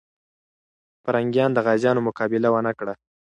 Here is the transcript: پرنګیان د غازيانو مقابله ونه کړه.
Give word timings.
پرنګیان 1.03 1.51
د 1.53 1.57
غازيانو 1.65 2.05
مقابله 2.07 2.47
ونه 2.51 2.71
کړه. 2.79 2.93